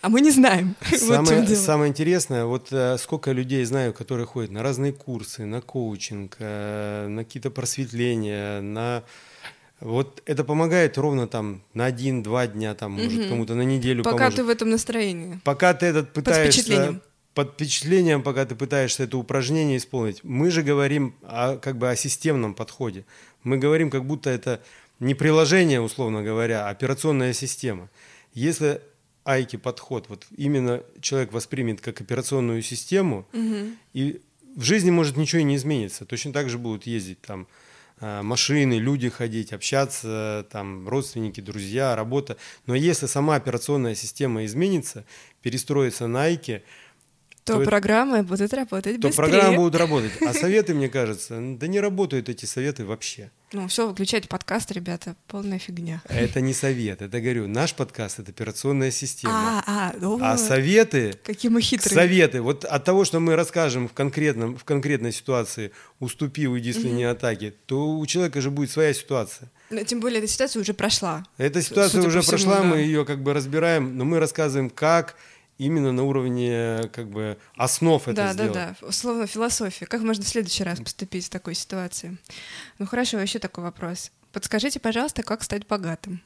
[0.00, 0.76] А мы не знаем.
[0.96, 5.60] Самое, вот самое интересное, вот э, сколько людей знаю, которые ходят на разные курсы, на
[5.60, 9.02] коучинг, э, на какие-то просветления, на
[9.80, 13.28] вот это помогает ровно там на один-два дня, там, может, угу.
[13.28, 14.36] кому-то на неделю Пока поможет.
[14.36, 15.40] ты в этом настроении.
[15.44, 16.44] Пока ты этот пытаешься...
[16.44, 17.02] Под впечатлением.
[17.34, 20.24] Под впечатлением, пока ты пытаешься это упражнение исполнить.
[20.24, 23.04] Мы же говорим о, как бы о системном подходе.
[23.42, 24.62] Мы говорим, как будто это
[25.00, 27.90] не приложение, условно говоря, а операционная система.
[28.32, 28.80] Если
[29.24, 33.72] Айки подход, вот именно человек воспримет как операционную систему, угу.
[33.92, 34.20] и
[34.54, 36.04] в жизни может ничего и не измениться.
[36.04, 37.48] Точно так же будут ездить там
[37.98, 42.36] а, машины, люди ходить, общаться, там родственники, друзья, работа.
[42.66, 45.04] Но если сама операционная система изменится,
[45.42, 46.62] перестроится на Айки,
[47.46, 49.26] то, то программы будут работать то быстрее.
[49.26, 50.10] То программы будут работать.
[50.20, 53.30] А советы, мне кажется, да не работают эти советы вообще.
[53.52, 56.02] Ну, все, выключайте подкаст, ребята, полная фигня.
[56.08, 59.62] Это не совет, это говорю, наш подкаст это операционная система.
[59.64, 61.14] А, а, ну, а советы.
[61.22, 61.94] Какие мы хитрые.
[61.94, 62.42] Советы.
[62.42, 67.04] Вот от того, что мы расскажем в конкретном в конкретной ситуации, уступи, уйди с линии
[67.04, 69.48] атаки, то у человека же будет своя ситуация.
[69.70, 71.24] Но, тем более эта ситуация уже прошла.
[71.38, 72.62] Эта ситуация уже всему, прошла, да.
[72.64, 75.14] мы ее как бы разбираем, но мы рассказываем, как
[75.58, 78.52] именно на уровне как бы основ это да, сделать.
[78.52, 79.86] Да, да, условно философия.
[79.86, 82.16] Как можно в следующий раз поступить в такой ситуации?
[82.78, 84.10] Ну хорошо, еще такой вопрос.
[84.32, 86.20] Подскажите, пожалуйста, как стать богатым?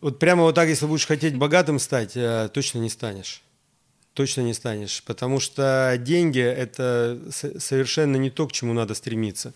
[0.00, 3.42] Вот прямо вот так, если будешь хотеть богатым стать, э, точно не станешь.
[4.14, 9.54] Точно не станешь, потому что деньги— это совершенно не то, к чему надо стремиться.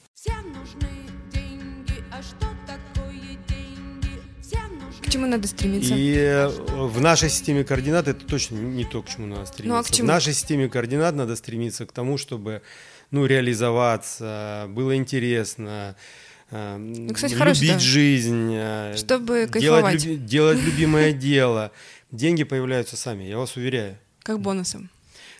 [5.12, 5.94] Чему надо стремиться?
[5.94, 9.75] И э, в нашей системе координат это точно не то, к чему надо стремиться.
[9.75, 10.07] Ну, а к чему?
[10.07, 12.62] В нашей системе координат надо стремиться к тому, чтобы
[13.11, 15.96] ну, реализоваться, было интересно,
[16.51, 17.79] э, ну, кстати, любить хороший, да.
[17.79, 20.03] жизнь, э, чтобы кайфовать.
[20.03, 21.72] делать, делать любимое дело.
[22.11, 23.98] Деньги появляются сами, я вас уверяю.
[24.22, 24.90] Как бонусом.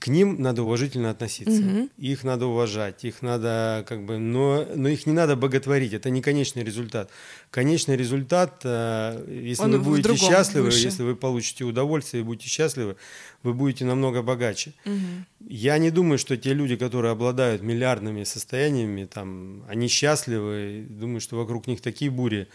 [0.03, 1.63] К ним надо уважительно относиться.
[1.63, 1.89] Мгм.
[1.97, 5.93] Их надо уважать, их надо как бы, но, но их не надо боготворить.
[5.93, 7.09] Это не конечный результат.
[7.53, 10.87] Конечный результат, э, если Он вы будете другом, счастливы, выше.
[10.87, 12.97] если вы получите удовольствие и будете счастливы,
[13.45, 14.73] вы будете намного богаче.
[14.85, 15.25] Мгм.
[15.49, 20.85] Я не думаю, что те люди, которые обладают миллиардными состояниями, там, они счастливы.
[20.91, 22.49] Думаю, что вокруг них такие бури.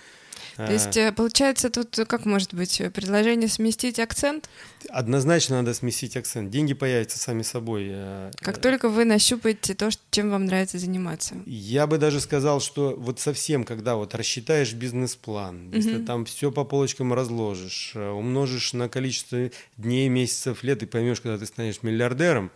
[0.58, 4.50] То есть, э, получается, тут как может быть э, предложение сместить акцент?
[4.90, 6.50] Однозначно надо сместить акцент.
[6.50, 7.86] Деньги появятся сами собой.
[7.90, 11.36] Э, Как только вы нащупаете то, чем вам нравится заниматься.
[11.46, 16.06] Я бы даже сказал, что вот совсем, когда вот рассчитаешь бизнес-план, если Мгм.
[16.06, 21.38] там все по полочкам разложишь, э, умножишь на количество дней, месяцев, лет и поймешь, когда
[21.38, 22.52] ты станешь миллиардером,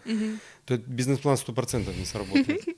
[0.66, 2.64] то этот бизнес-план сто процентов не сработает.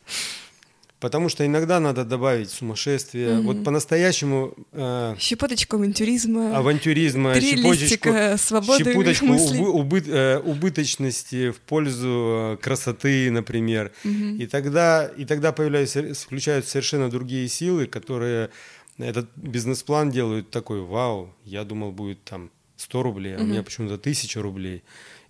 [1.04, 3.34] Потому что иногда надо добавить сумасшествие.
[3.34, 3.46] Мгм.
[3.48, 9.60] Вот по-настоящему э, Щепоточку авантюризма, авантюризма, три листика свободы щепоточку мыслей.
[9.60, 13.92] убы- убы- э, убыточности в пользу э, красоты, например.
[14.06, 14.38] Мгм.
[14.38, 18.50] И тогда, и тогда появляются, включаются совершенно другие силы, которые
[18.98, 23.98] этот бизнес-план делают такой, вау, я думал будет там 100 рублей, а у меня почему-то
[23.98, 24.84] 1000 рублей.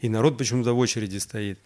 [0.04, 1.60] И народ почему-то в очереди стоит.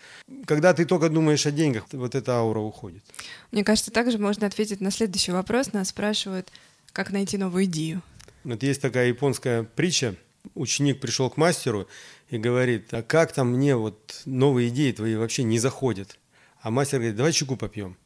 [0.46, 3.04] Когда ты только думаешь о деньгах, вот эта аура уходит.
[3.52, 5.74] Мне кажется, также можно ответить на следующий вопрос.
[5.74, 6.52] Нас спрашивают,
[6.92, 8.04] как найти новую идею.
[8.44, 10.14] Вот есть такая японская притча.
[10.54, 11.88] Ученик пришел к мастеру
[12.30, 16.20] и говорит, а как там мне вот новые идеи твои вообще не заходят?
[16.62, 17.98] А мастер говорит, давай чайку попьем.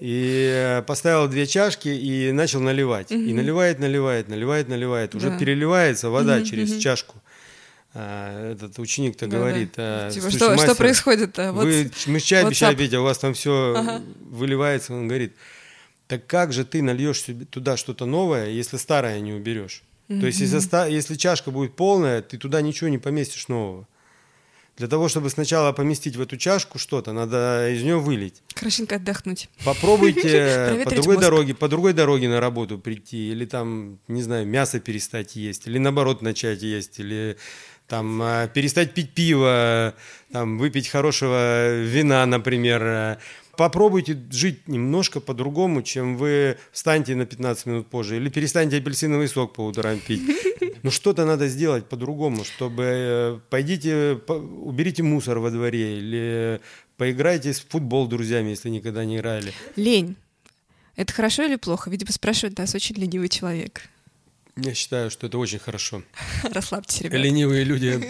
[0.00, 3.10] И э, поставил две чашки и начал наливать.
[3.10, 5.16] И наливает, наливает, наливает, наливает.
[5.16, 7.16] Уже переливается вода через чашку.
[7.94, 9.38] А, Этот ученик-то Да-да.
[9.38, 11.52] говорит, а, Типа, «Слушай, что, что мастер, происходит-то?
[11.52, 14.02] Вот вы, мы чай обещали пить, а у вас там все Ага.
[14.30, 14.92] выливается.
[14.94, 15.34] Он говорит,
[16.06, 19.82] так как же ты нальешь туда что-то новое, если старое не уберешь?
[20.08, 23.86] То есть, если, если чашка будет полная, ты туда ничего не поместишь нового.
[24.78, 28.42] Для того, чтобы сначала поместить в эту чашку что-то, надо из нее вылить.
[28.54, 29.48] хорошенько отдохнуть.
[29.64, 31.20] Попробуйте по другой мозг.
[31.26, 35.78] дороге, по другой дороге на работу прийти, или там, не знаю, мясо перестать есть, или
[35.78, 37.36] наоборот начать есть, или
[37.88, 39.94] там а, перестать пить пиво,
[40.32, 43.18] там выпить хорошего вина, например.
[43.56, 49.52] Попробуйте жить немножко по-другому, чем вы встаньте на 15 минут позже, или перестаньте апельсиновый сок
[49.54, 50.22] по утрам пить.
[50.84, 56.60] Ну что-то надо сделать по-другому, чтобы э, пойдите, по- уберите мусор во дворе, или
[56.96, 59.52] поиграйте в футбол с друзьями, если никогда не играли.
[59.74, 60.14] Лень.
[60.94, 61.90] Это хорошо или плохо?
[61.90, 63.82] Видимо, спрашивает нас очень ленивый человек.
[64.60, 66.02] Я считаю, что это очень хорошо.
[66.52, 67.18] Расслабьтесь, ребята.
[67.18, 68.00] Ленивые люди.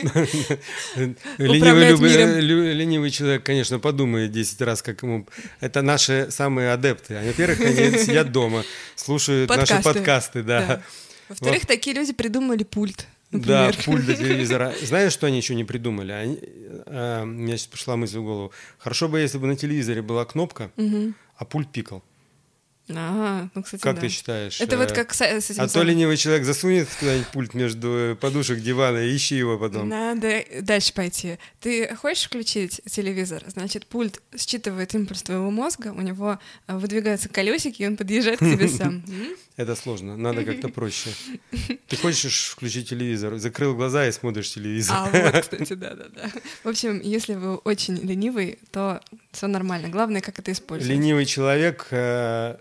[1.38, 2.40] Ленивый,
[2.74, 5.26] ленивый человек, конечно, подумает 10 раз, как ему...
[5.60, 7.20] Это наши самые адепты.
[7.24, 8.64] Во-первых, они сидят дома,
[8.96, 10.42] слушают наши Подкасты.
[10.42, 10.66] да.
[10.66, 10.82] Да.
[11.28, 13.06] Во-вторых, такие люди придумали пульт.
[13.30, 13.84] Да, Например.
[13.84, 14.72] пульт до телевизора.
[14.82, 16.12] Знаешь, что они еще не придумали?
[16.12, 18.52] Они, э, у меня сейчас пришла мысль в голову.
[18.78, 21.14] Хорошо бы, если бы на телевизоре была кнопка, Мгм.
[21.36, 22.02] а пульт пикал.
[22.90, 24.00] Ага, ну, кстати, Как да.
[24.02, 24.60] ты считаешь?
[24.60, 27.54] Это вот э, как с, с этим А то самым- ленивый человек засунет куда-нибудь пульт
[27.54, 29.88] между подушек дивана и ищи его потом.
[29.88, 31.38] Надо дальше пойти.
[31.60, 33.42] Ты хочешь включить телевизор?
[33.46, 38.42] Значит, пульт считывает импульс твоего мозга, у него э, выдвигаются колесики, и он подъезжает к
[38.42, 39.04] тебе сам.
[39.56, 41.10] Это сложно, надо как-то проще.
[41.88, 44.96] Ты хочешь включить телевизор, закрыл глаза и смотришь телевизор.
[44.98, 46.30] А вот, кстати, да-да-да.
[46.62, 49.00] В общем, если вы очень ленивый, то
[49.32, 49.88] все нормально.
[49.88, 50.90] Главное, как это использовать.
[50.96, 52.56] Ленивый человек э,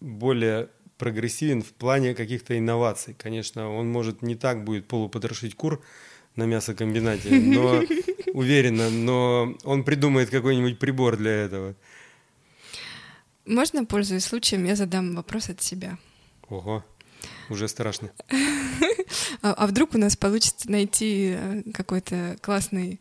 [0.00, 3.14] более прогрессивен в плане каких-то инноваций.
[3.18, 5.82] Конечно, он может не так будет полупотрошить кур
[6.36, 7.82] на мясокомбинате, но
[8.32, 11.74] уверенно, но он придумает какой-нибудь прибор для этого.
[13.46, 15.98] Можно, пользуясь случаем, я задам вопрос от себя.
[16.48, 16.84] Ого,
[17.48, 18.10] уже страшно.
[19.42, 23.00] А, а вдруг у нас получится найти э, какой-то классный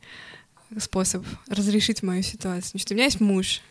[0.78, 2.72] способ разрешить мою ситуацию?
[2.72, 3.62] Значит, у меня есть муж,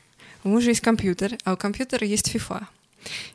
[0.42, 2.66] у мужа есть компьютер, а у компьютера есть FIFA.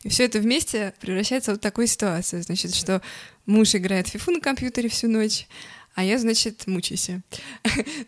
[0.03, 2.43] И все это вместе превращается в такую ситуацию.
[2.43, 3.01] Значит, что
[3.45, 5.47] муж играет в фифу на компьютере всю ночь,
[5.95, 7.09] а я, значит, мучаюсь.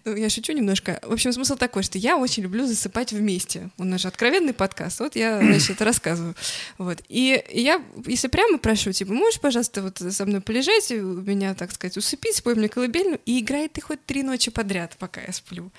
[0.05, 0.99] Ну, я шучу немножко.
[1.03, 3.69] В общем, смысл такой, что я очень люблю засыпать вместе.
[3.77, 4.99] У нас же откровенный подкаст.
[4.99, 6.35] Вот я, значит, рассказываю.
[6.77, 7.01] Вот.
[7.09, 11.71] И я, если прямо прошу, типа, можешь, пожалуйста, вот со мной полежать, у меня, так
[11.71, 15.71] сказать, усыпить, спой мне колыбельную, и играй ты хоть три ночи подряд, пока я сплю.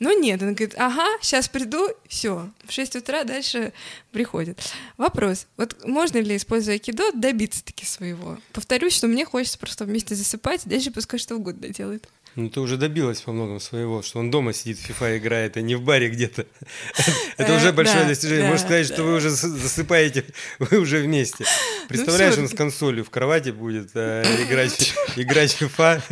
[0.00, 3.72] Но нет, она говорит, ага, сейчас приду, все, в 6 утра дальше
[4.10, 4.60] приходит.
[4.96, 8.38] Вопрос, вот можно ли, используя айкидо, добиться таки своего?
[8.52, 12.08] Повторюсь, что мне хочется просто вместе засыпать, дальше пускай что угодно делает.
[12.36, 15.60] Ну, ты уже добилась по многом своего, что он дома сидит, в FIFA играет, а
[15.60, 16.46] не в баре где-то.
[17.36, 18.48] Это уже большое достижение.
[18.48, 20.24] Можно сказать, что вы уже засыпаете,
[20.58, 21.44] вы уже вместе.
[21.44, 26.02] Ну, Представляешь, он с консолью в кровати будет э, играть играть в FIFA,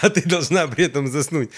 [0.00, 1.50] а ты должна при этом заснуть.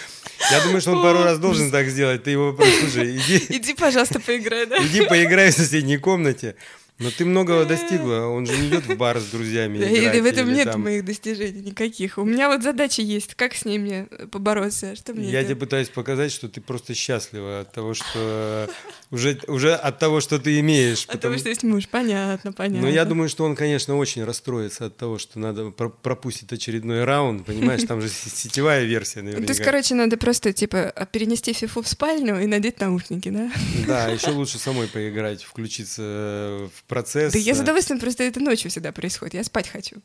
[0.51, 2.25] Я думаю, что он пару раз должен так сделать.
[2.25, 3.47] Ты его просто, слушай, иди...
[3.49, 4.77] Иди, пожалуйста, поиграй, да?
[4.77, 6.57] Иди поиграй в соседней комнате.
[6.99, 9.79] Но ты многого достигла, он же не идет в бар с друзьями.
[9.83, 10.83] Да, играть, в этом нет там...
[10.83, 12.19] моих достижений никаких.
[12.19, 14.95] У меня вот задача есть, как с мне побороться.
[14.95, 15.51] Что мне Я это...
[15.51, 18.71] тебе пытаюсь показать, что ты просто счастлива от того, что
[19.11, 21.03] уже, уже от того, что ты имеешь.
[21.05, 21.23] От потому...
[21.23, 22.83] того, что есть муж, понятно, понятно.
[22.83, 27.45] Но я думаю, что он, конечно, очень расстроится от того, что надо пропустить очередной раунд,
[27.45, 29.47] понимаешь, там же сетевая версия наверняка.
[29.47, 33.51] То есть, короче, надо просто, типа, перенести фифу в спальню и надеть наушники, да?
[33.87, 37.33] Да, еще лучше самой поиграть, включиться в процесс.
[37.33, 39.35] Да я с удовольствием, просто это ночью всегда происходит.
[39.35, 39.97] Я спать хочу.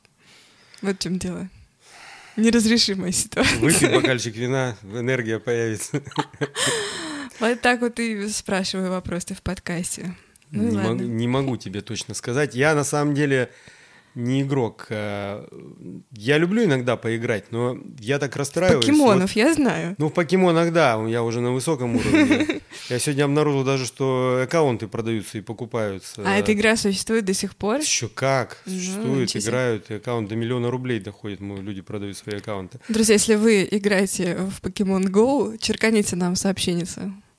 [0.82, 1.50] Вот в чем дело.
[2.38, 3.60] Неразрешимая ситуация.
[3.60, 6.02] Выпей бокальчик вина, энергия появится.
[7.39, 10.15] Вот так вот и спрашиваю вопросы в подкасте.
[10.50, 12.56] Ну, не, мог, не могу тебе точно сказать.
[12.56, 13.52] Я на самом деле
[14.17, 14.88] не игрок.
[14.89, 15.45] Э,
[16.12, 18.84] я люблю иногда поиграть, но я так расстраиваюсь.
[18.84, 19.95] Покемонов, вот, я знаю.
[19.99, 22.62] Ну, в покемонах, да, я уже на высоком уровне.
[22.89, 26.21] Я сегодня обнаружил даже, что аккаунты продаются и покупаются.
[26.25, 27.82] А эта игра существует до сих пор?
[27.82, 28.62] Еще как.
[28.65, 32.80] Существует, играют, и аккаунт до миллиона рублей доходит, люди продают свои аккаунты.
[32.88, 36.86] Друзья, если вы играете в Pokemon Go, черканите нам сообщение.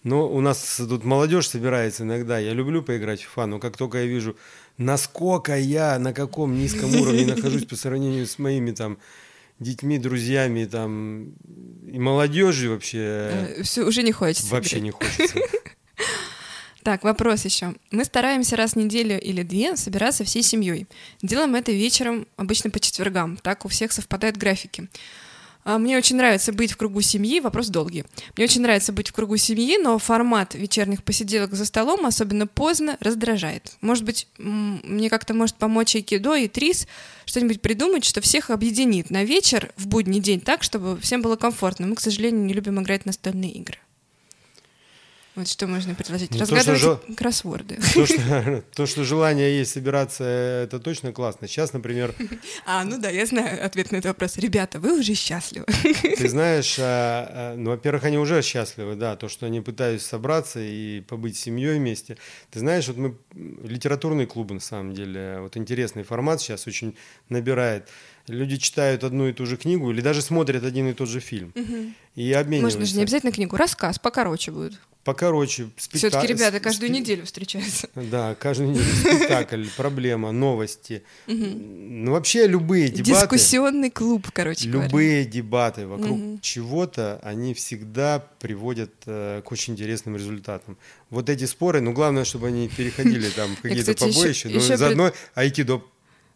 [0.05, 2.38] Ну, у нас тут молодежь собирается иногда.
[2.38, 4.37] Я люблю поиграть в FIFA, но как только я вижу
[4.79, 8.99] насколько я на каком низком уровне нахожусь по сравнению с моими там
[9.59, 11.33] детьми, друзьями там
[11.87, 13.31] и молодежью вообще.
[13.59, 14.51] Э, Все, уже не хочется.
[14.51, 15.38] Вообще не хочется.
[16.85, 17.75] Так, вопрос еще.
[17.91, 20.87] Мы стараемся раз в неделю или две собираться всей семьей.
[21.21, 23.37] Делаем это вечером, обычно по четвергам.
[23.37, 24.88] Так у всех совпадают графики.
[25.68, 28.07] А, мне очень нравится быть в кругу семьи, вопрос долгий.
[28.35, 32.96] Мне очень нравится быть в кругу семьи, но формат вечерних посиделок за столом, особенно поздно,
[33.00, 33.72] раздражает.
[33.83, 36.88] Может быть, мне как-то может помочь Айкидо и Трис
[37.26, 41.87] что-нибудь придумать, что всех объединит на вечер в будний день так, чтобы всем было комфортно.
[41.87, 43.76] Мы, к сожалению, не любим играть настольные игры.
[45.38, 46.33] Вот что можно предложить.
[46.33, 47.79] Ну, Разгадывать то, что, кроссворды.
[47.94, 51.46] То что, то, что желание есть собираться, это точно классно.
[51.46, 52.12] Сейчас, например...
[52.66, 54.37] А, ну да, я знаю ответ на этот вопрос.
[54.37, 55.64] Ребята, вы уже счастливы.
[55.92, 60.59] Ты знаешь, а, а, ну, во-первых, они уже счастливы, да, то, что они пытаются собраться
[60.61, 62.16] и побыть семьей вместе.
[62.51, 63.16] Ты знаешь, вот мы...
[63.62, 66.96] Литературный клуб, на самом деле, вот интересный формат сейчас очень
[67.29, 67.88] набирает
[68.29, 71.53] люди читают одну и ту же книгу или даже смотрят один и тот же фильм
[71.55, 71.93] угу.
[72.14, 72.79] и обмениваются.
[72.79, 74.79] Можно же не обязательно книгу, рассказ покороче будет.
[75.05, 75.71] Покороче.
[75.79, 76.11] Спектак...
[76.11, 77.01] Все-таки ребята каждую спе...
[77.01, 77.88] неделю встречаются.
[77.95, 81.03] Да, каждую неделю спектакль, проблема, новости.
[81.27, 83.12] Ну вообще любые дебаты.
[83.12, 90.77] Дискуссионный клуб, короче Любые дебаты вокруг чего-то, они всегда приводят э, к очень интересным результатам.
[91.11, 95.83] Вот эти споры, ну главное, чтобы они переходили там в какие-то побоища, но заодно айкидо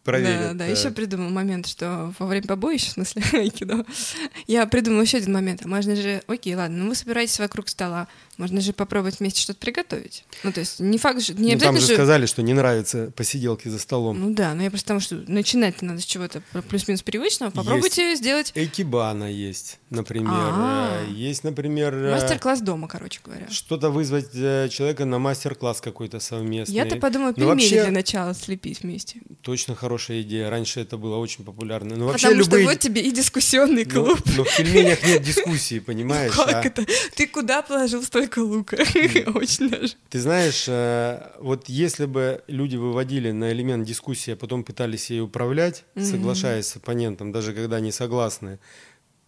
[0.03, 0.49] проверят.
[0.49, 3.85] Да, да, еще придумал момент, что во время побоища, в смысле, айкидо,
[4.47, 5.61] я придумал еще один момент.
[5.65, 9.59] А можно же, окей, ладно, ну вы собираетесь вокруг стола, можно же попробовать вместе что-то
[9.59, 10.25] приготовить.
[10.43, 11.33] Ну, то есть не факт же...
[11.33, 14.19] Не ну, там же, же сказали, что не нравятся посиделки за столом.
[14.19, 17.51] Ну да, но я просто потому, что начинать надо с чего-то плюс-минус привычного.
[17.51, 18.51] Попробуйте есть сделать...
[18.55, 20.31] Экибана есть, например.
[20.33, 21.03] А-а-а.
[21.03, 21.93] Э, есть, например...
[21.93, 23.47] Э, мастер-класс дома, короче говоря.
[23.49, 26.75] Что-то вызвать э, человека на мастер-класс какой-то совместный.
[26.75, 27.83] Я-то подумала, ну, пельмени вообще...
[27.83, 29.21] для начала слепить вместе.
[29.41, 30.49] Точно хорошая идея.
[30.49, 31.95] Раньше это было очень популярно.
[31.95, 32.63] Но вообще потому любые...
[32.63, 34.19] что вот тебе и дискуссионный ну, клуб.
[34.25, 36.33] Но, но в пельменях нет дискуссии, понимаешь?
[36.33, 36.85] Как а это?
[37.15, 38.77] Ты куда положил 100 только лука,
[39.35, 39.93] очень даже.
[40.09, 45.21] Ты знаешь, э, вот если бы люди выводили на элемент дискуссии, а потом пытались ей
[45.21, 48.59] управлять, соглашаясь с оппонентом, даже когда не согласны,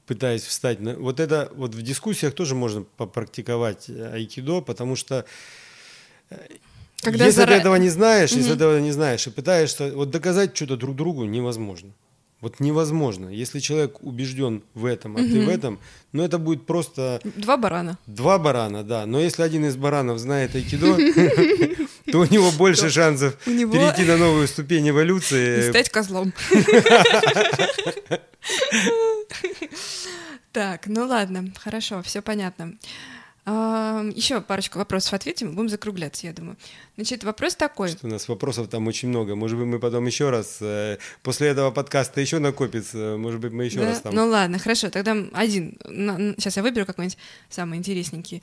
[0.06, 0.80] пытаясь встать.
[0.80, 5.26] Ну, вот это вот в дискуссиях тоже можно попрактиковать э, айкидо, потому что
[6.30, 6.36] э,
[7.02, 7.50] когда если зара...
[7.50, 8.38] ты этого не знаешь, mm-hmm.
[8.38, 11.92] если этого не знаешь, и пытаешься вот доказать что-то друг другу невозможно.
[12.46, 13.30] Вот невозможно.
[13.30, 15.30] Если человек убежден в этом, а угу.
[15.30, 15.80] ты в этом,
[16.12, 17.20] ну это будет просто...
[17.24, 17.98] Два барана.
[18.06, 19.08] Два барана, да.
[19.08, 20.96] Но если один из баранов знает айкидо,
[22.12, 25.72] то у него больше шансов перейти на новую ступень эволюции.
[25.72, 26.34] Стать козлом.
[30.52, 32.76] Так, ну ладно, хорошо, все понятно.
[33.46, 36.58] Еще парочку вопросов ответим, будем закругляться, я думаю.
[36.96, 37.90] Значит, вопрос такой.
[37.90, 39.36] Что у нас вопросов там очень много.
[39.36, 43.66] Может быть, мы потом еще раз, э, после этого подкаста еще накопится, может быть, мы
[43.66, 43.90] еще да?
[43.90, 44.16] раз там...
[44.16, 45.78] Ну ладно, хорошо, тогда один.
[46.38, 47.20] Сейчас я выберу какой-нибудь
[47.50, 48.42] самый интересненький.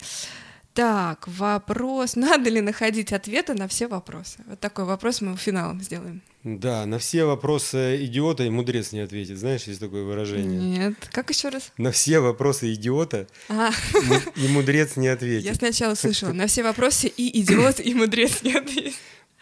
[0.73, 4.39] Так, вопрос, надо ли находить ответы на все вопросы?
[4.47, 6.21] Вот такой вопрос мы финалом сделаем.
[6.43, 9.37] Да, на все вопросы идиота и мудрец не ответит.
[9.37, 10.59] Знаешь, есть такое выражение?
[10.59, 10.95] Нет.
[11.11, 11.71] Как еще раз?
[11.77, 13.71] На все вопросы идиота А,
[14.35, 15.45] и мудрец не ответит.
[15.45, 18.95] я сначала слышала, на все вопросы и идиот, и мудрец не ответит.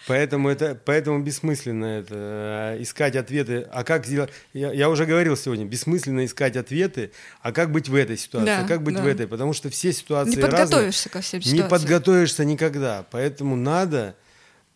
[0.08, 3.68] Поэтому это, поэтому бессмысленно это э, искать ответы.
[3.72, 4.32] А как сделать?
[4.54, 7.12] Я, я уже говорил сегодня, бессмысленно искать ответы.
[7.42, 8.46] А как быть в этой ситуации?
[8.48, 9.04] Да, а как быть да.
[9.04, 9.28] в этой?
[9.28, 10.52] Потому что все ситуации Не разные.
[10.60, 11.70] подготовишься ко всем Не ситуациям.
[11.70, 13.06] подготовишься никогда.
[13.12, 14.16] Поэтому надо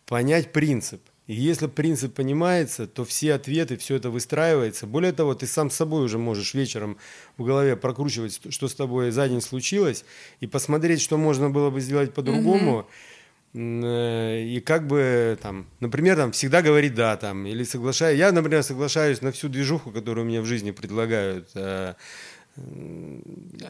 [0.06, 1.02] понять принцип.
[1.26, 4.86] И если принцип понимается, то все ответы, все это выстраивается.
[4.86, 6.98] Более того, ты сам с собой уже можешь вечером
[7.36, 10.04] в голове прокручивать, что- с тобой за день случилось,
[10.38, 12.86] и посмотреть, что можно было бы сделать по-другому.
[12.88, 13.15] Э,
[13.58, 18.18] И как бы там, например, там всегда говорить да, там, или соглашаюсь.
[18.18, 21.48] Я, например, соглашаюсь на всю движуху, которую мне в жизни предлагают.
[21.54, 21.94] э,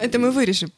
[0.01, 0.70] Это мы вырежем.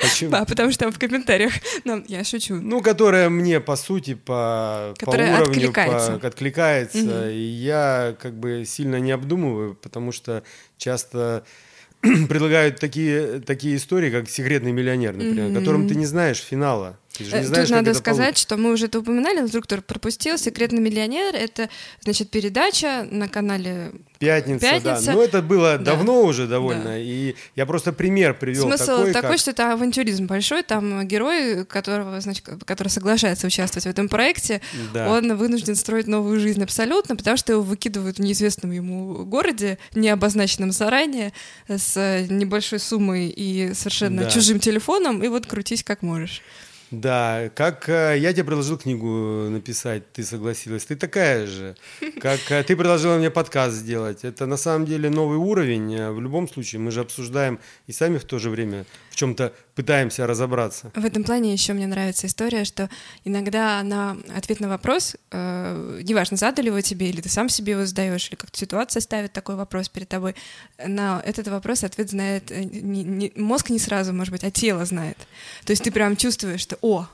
[0.00, 0.30] Почему?
[0.30, 1.52] Да, потому что там в комментариях
[1.84, 2.54] нам, я шучу.
[2.56, 6.18] Ну, которая мне, по сути, по, по уровню откликается.
[6.18, 6.98] по- откликается.
[6.98, 7.28] Мгм.
[7.30, 10.42] И я как бы сильно не обдумываю, потому что
[10.76, 11.44] часто
[12.00, 15.54] предлагают такие, такие истории, как «Секретный миллионер», например, Мгм.
[15.58, 16.98] которым ты не знаешь финала.
[17.18, 18.42] Ты же Э, не знаешь, Тут надо сказать, получится.
[18.42, 20.38] что мы уже это упоминали, но вдруг кто пропустил.
[20.38, 21.68] «Секретный миллионер»— это,
[22.02, 25.06] значит, передача на канале Пятница, Пятница.
[25.06, 25.12] да.
[25.12, 25.84] Но это было Да.
[25.92, 26.84] давно уже довольно.
[26.84, 26.98] Да.
[26.98, 30.62] И я просто пример привел Смысл такой, такой, как- что это авантюризм большой.
[30.64, 34.60] Там герой, которого, значит, который соглашается участвовать в этом проекте,
[34.92, 35.10] Да.
[35.10, 40.08] он вынужден строить новую жизнь абсолютно, потому что его выкидывают в неизвестном ему городе, не
[40.08, 41.32] обозначенном заранее,
[41.68, 44.30] с небольшой суммой и совершенно Да.
[44.30, 46.42] чужим телефоном, и вот крутись как можешь.
[46.90, 49.06] Да, как э, я тебе предложил книгу
[49.50, 50.86] написать, ты согласилась.
[50.86, 51.76] Ты такая же.
[52.20, 54.24] Как э, ты предложила мне подкаст сделать.
[54.24, 55.94] Это на самом деле новый уровень.
[55.94, 58.86] Э, В любом случае, мы же обсуждаем и сами в то же время
[59.18, 60.90] чем-то пытаемся разобраться.
[60.94, 62.88] В этом плане еще мне нравится история, что
[63.24, 67.84] иногда на ответ на вопрос, э, неважно, задали его тебе, или ты сам себе его
[67.84, 70.36] задаешь, или как-то ситуация ставит такой вопрос перед тобой,
[70.84, 74.84] на этот вопрос ответ знает э, не- не- мозг не сразу, может быть, а тело
[74.84, 75.18] знает.
[75.64, 77.08] То есть ты прям чувствуешь, что «о»,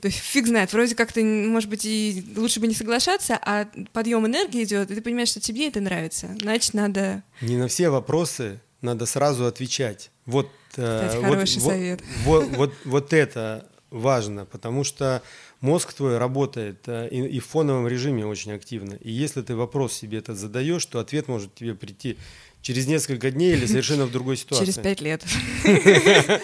[0.00, 3.66] то есть фиг знает, вроде как ты, может быть, и лучше бы не соглашаться, а
[3.92, 6.28] подъем энергии идет, и ты понимаешь, что тебе это нравится.
[6.40, 7.22] Значит, надо...
[7.40, 10.10] Не на все вопросы надо сразу отвечать.
[10.28, 12.02] Вот, э, Кстати, вот- хороший вот- совет.
[12.24, 15.22] Вот, вот, вот это важно, потому что
[15.62, 18.94] мозг твой работает э, и, и в фоновом режиме очень активно.
[18.94, 22.18] И если ты вопрос себе этот задаешь, то ответ может тебе прийти
[22.62, 24.64] через несколько дней или совершенно в другой ситуации.
[24.64, 25.24] Через пять лет.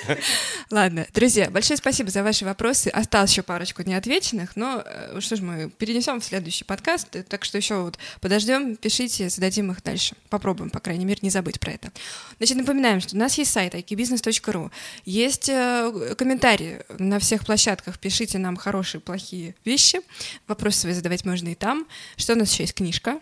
[0.70, 2.88] Ладно, друзья, большое спасибо за ваши вопросы.
[2.88, 7.44] Осталось еще парочку неотвеченных, но э, что ж, мы перенесем в следующий подкаст, э, так
[7.44, 10.14] что еще вот подождем, пишите, зададим их дальше.
[10.30, 11.92] Попробуем, по крайней мере, не забыть про это.
[12.38, 14.70] Значит, напоминаем, что у нас есть сайт ikibusiness.ru,
[15.04, 20.00] есть э, комментарии на всех площадках, пишите нам хорошие, плохие вещи,
[20.46, 21.86] вопросы свои задавать можно и там.
[22.16, 22.74] Что у нас еще есть?
[22.74, 23.20] Книжка.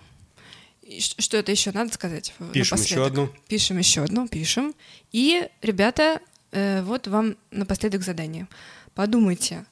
[0.97, 2.35] И Что это еще надо сказать?
[2.53, 3.07] Пишем еще напоследок?
[3.07, 3.29] одну.
[3.49, 4.75] Пишем еще одну, пишем.
[5.13, 6.21] И, ребята,
[6.53, 8.49] э, вот вам напоследок задание.
[8.95, 9.65] Подумайте,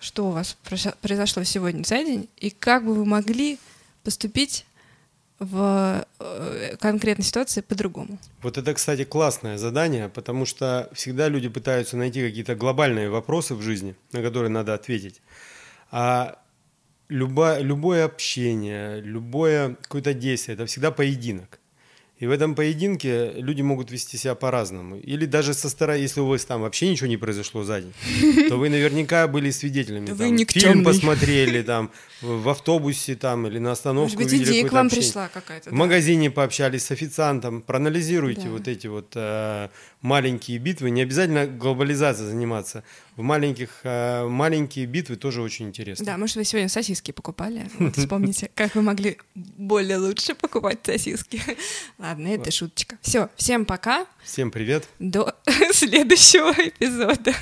[0.00, 0.56] что у вас
[1.00, 3.58] произошло сегодня за день, и как бы вы могли
[4.02, 4.66] поступить
[5.38, 8.18] в э, конкретной ситуации по-другому.
[8.42, 13.62] Вот это, кстати, классное задание, потому что всегда люди пытаются найти какие-то глобальные вопросы в
[13.62, 15.20] жизни, на которые надо ответить.
[15.90, 16.38] А
[17.12, 21.58] люба- любое общение, любое какое-то действие– это всегда поединок.
[22.22, 24.96] И в этом поединке люди могут вести себя по-разному.
[24.96, 27.92] Или даже со стороны, если у вас там вообще ничего не произошло за день,
[28.48, 30.04] то вы наверняка были свидетелями.
[30.06, 30.84] Вы там, фильм никчемный.
[30.84, 31.90] посмотрели там,
[32.20, 35.04] в автобусе там, или на остановке Может быть, идея к вам общение.
[35.08, 35.70] пришла какая-то.
[35.70, 35.76] В да.
[35.78, 38.50] магазине пообщались с официантом, проанализируйте Да.
[38.50, 39.68] вот эти вот э,
[40.00, 40.90] маленькие битвы.
[40.90, 42.84] Не обязательно глобализацией заниматься.
[43.16, 46.06] В маленьких э, маленькие битвы тоже очень интересно.
[46.06, 47.68] Да, может, вы сегодня сосиски покупали.
[47.78, 51.42] Вот вспомните, как вы могли более лучше покупать сосиски.
[51.98, 52.96] Ладно, это шуточка.
[53.02, 54.06] Все, всем пока.
[54.24, 54.88] Всем привет.
[54.98, 55.34] До
[55.72, 57.34] следующего эпизода.